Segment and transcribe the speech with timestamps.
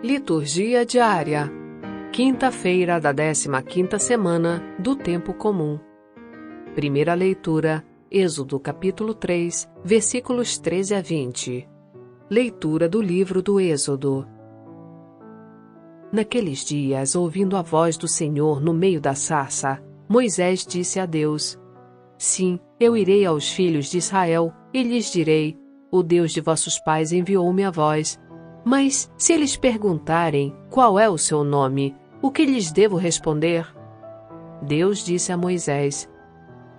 [0.00, 1.50] Liturgia diária.
[2.12, 5.76] Quinta-feira da 15ª semana do tempo comum.
[6.72, 11.68] Primeira leitura: Êxodo capítulo 3, versículos 13 a 20.
[12.30, 14.24] Leitura do livro do Êxodo.
[16.12, 21.58] Naqueles dias, ouvindo a voz do Senhor no meio da sarça, Moisés disse a Deus:
[22.16, 25.58] Sim, eu irei aos filhos de Israel e lhes direi:
[25.90, 28.16] O Deus de vossos pais enviou-me a vós
[28.64, 33.66] mas se eles perguntarem qual é o seu nome, o que lhes devo responder?
[34.60, 36.08] Deus disse a Moisés: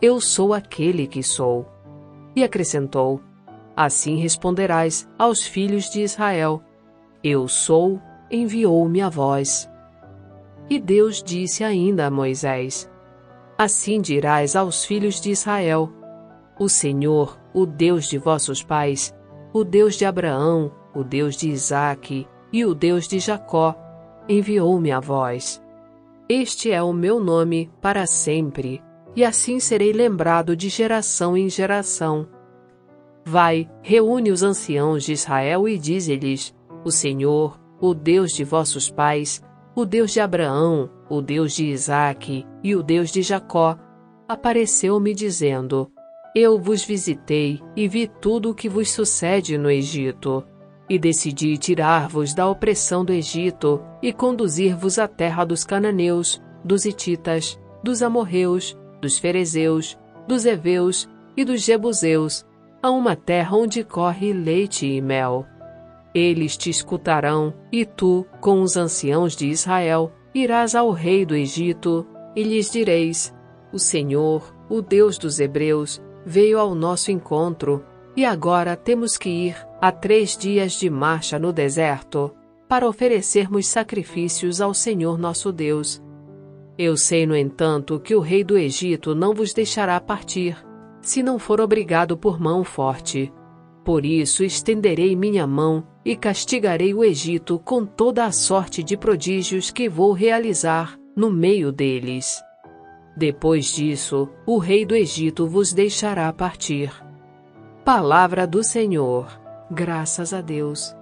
[0.00, 1.66] Eu sou aquele que sou.
[2.34, 3.20] E acrescentou:
[3.76, 6.62] Assim responderás aos filhos de Israel:
[7.22, 9.70] Eu sou, enviou-me a vós.
[10.68, 12.90] E Deus disse ainda a Moisés:
[13.58, 15.90] Assim dirás aos filhos de Israel:
[16.58, 19.14] O Senhor, o Deus de vossos pais,
[19.52, 23.76] o Deus de Abraão, o Deus de Isaque e o Deus de Jacó,
[24.26, 25.62] enviou-me a vós.
[26.26, 28.82] Este é o meu nome para sempre,
[29.14, 32.26] e assim serei lembrado de geração em geração.
[33.26, 39.42] Vai, reúne os anciãos de Israel e dize-lhes: O Senhor, o Deus de vossos pais,
[39.74, 43.76] o Deus de Abraão, o Deus de Isaque e o Deus de Jacó,
[44.26, 45.92] apareceu-me dizendo:
[46.34, 50.42] Eu vos visitei e vi tudo o que vos sucede no Egito
[50.88, 57.58] e decidi tirar-vos da opressão do Egito e conduzir-vos à terra dos cananeus, dos hititas,
[57.82, 62.46] dos amorreus, dos ferezeus, dos heveus e dos jebuseus,
[62.82, 65.46] a uma terra onde corre leite e mel.
[66.14, 72.06] Eles te escutarão, e tu, com os anciãos de Israel, irás ao rei do Egito,
[72.34, 73.34] e lhes direis:
[73.72, 77.84] O Senhor, o Deus dos Hebreus, veio ao nosso encontro
[78.16, 82.34] e agora temos que ir a três dias de marcha no deserto
[82.68, 86.02] para oferecermos sacrifícios ao Senhor nosso Deus.
[86.78, 90.56] Eu sei, no entanto, que o rei do Egito não vos deixará partir,
[91.00, 93.32] se não for obrigado por mão forte.
[93.84, 99.70] Por isso estenderei minha mão e castigarei o Egito com toda a sorte de prodígios
[99.70, 102.42] que vou realizar no meio deles.
[103.16, 106.92] Depois disso, o rei do Egito vos deixará partir.
[107.84, 109.45] Palavra do Senhor.
[109.70, 110.94] Graças a Deus.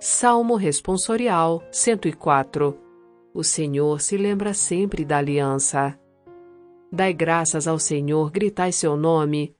[0.00, 2.78] Salmo Responsorial 104
[3.34, 5.98] O Senhor se lembra sempre da aliança.
[6.90, 9.54] Dai graças ao Senhor, gritai seu nome.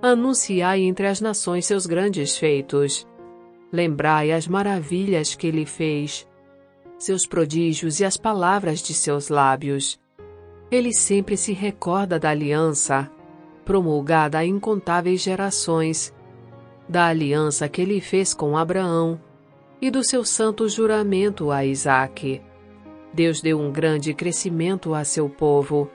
[0.00, 3.06] Anunciai entre as nações seus grandes feitos.
[3.70, 6.26] Lembrai as maravilhas que ele fez,
[6.98, 10.02] seus prodígios e as palavras de seus lábios.
[10.74, 13.08] Ele sempre se recorda da aliança,
[13.64, 16.12] promulgada a incontáveis gerações,
[16.88, 19.20] da aliança que ele fez com Abraão
[19.80, 22.42] e do seu santo juramento a Isaque.
[23.12, 25.88] Deus deu um grande crescimento a seu povo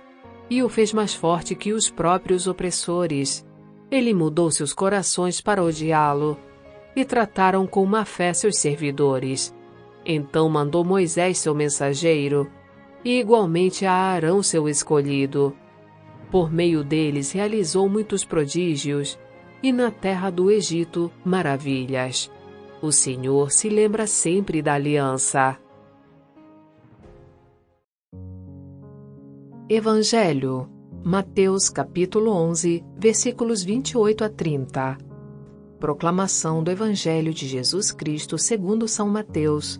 [0.49, 3.45] e o fez mais forte que os próprios opressores.
[3.91, 6.39] Ele mudou seus corações para odiá-lo
[6.95, 9.53] e trataram com má fé seus servidores.
[10.05, 12.49] Então mandou Moisés seu mensageiro
[13.03, 15.55] e igualmente a Arão seu escolhido.
[16.31, 19.17] Por meio deles realizou muitos prodígios,
[19.61, 22.31] e na terra do Egito maravilhas.
[22.81, 25.57] O Senhor se lembra sempre da aliança.
[29.67, 30.69] Evangelho,
[31.03, 34.97] Mateus capítulo 11, versículos 28 a 30.
[35.79, 39.79] Proclamação do Evangelho de Jesus Cristo segundo São Mateus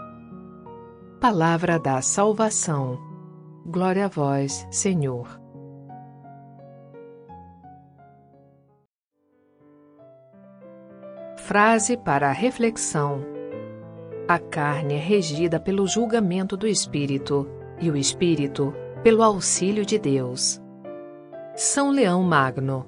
[1.21, 2.97] Palavra da salvação.
[3.63, 5.39] Glória a vós, Senhor.
[11.37, 13.23] Frase para a reflexão:
[14.27, 17.47] A carne é regida pelo julgamento do espírito
[17.79, 18.73] e o espírito
[19.03, 20.59] pelo auxílio de Deus.
[21.55, 22.87] São Leão Magno